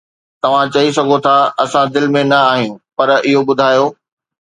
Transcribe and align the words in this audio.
توهان 0.41 0.67
چئي 0.75 0.89
سگهو 0.97 1.17
ٿا: 1.25 1.35
"اسان 1.63 1.85
دل 1.93 2.05
۾ 2.19 2.21
نه 2.31 2.39
آهيون؟" 2.53 2.77
پر 2.95 3.07
اهو 3.29 3.41
ٻڌايو 3.47 3.85